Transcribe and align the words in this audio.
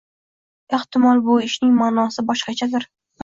Ehtimol, 0.77 1.21
bu 1.27 1.35
ishning 1.49 1.77
ma'nosi 1.81 2.25
boshqachadir 2.31 2.89